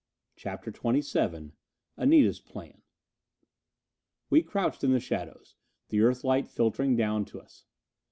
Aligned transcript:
CHAPTER 0.35 0.71
XXVII 0.73 1.51
Anita's 1.95 2.39
Plan 2.39 2.81
We 4.31 4.41
crouched 4.41 4.83
in 4.83 4.93
the 4.93 4.99
shadows, 4.99 5.53
the 5.89 6.01
Earthlight 6.01 6.47
filtering 6.47 6.95
down 6.95 7.23
to 7.25 7.39
us. 7.39 7.65